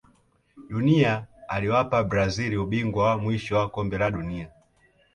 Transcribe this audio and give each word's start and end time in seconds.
dunia 0.69 1.27
aliwapa 1.47 2.03
brazil 2.03 2.57
ubingwa 2.57 3.05
wa 3.09 3.17
mwisho 3.17 3.55
wa 3.55 3.69
kombe 3.69 3.97
la 3.97 4.11
dunia 4.11 4.49